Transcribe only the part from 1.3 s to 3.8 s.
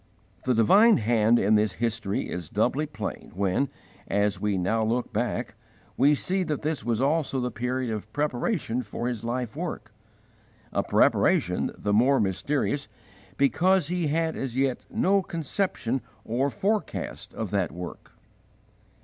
in this history is doubly plain when,